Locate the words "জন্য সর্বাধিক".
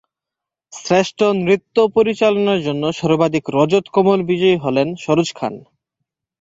2.61-3.43